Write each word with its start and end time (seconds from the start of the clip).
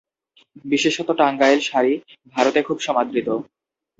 বিশেষত 0.65 1.07
টাঙ্গাইল 1.19 1.59
শাড়ি 1.61 1.93
ভারতে 2.35 2.59
খুব 2.67 2.77
সমাদৃত। 2.87 3.27